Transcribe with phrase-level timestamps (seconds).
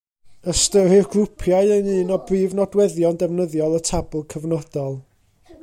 [0.51, 4.99] Ystyrir grwpiau yn un o brif nodweddion defnyddiol y tabl cyfnodol.